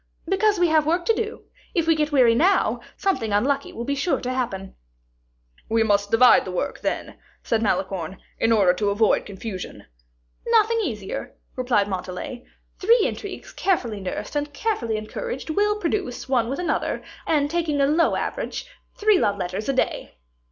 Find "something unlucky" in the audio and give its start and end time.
2.97-3.71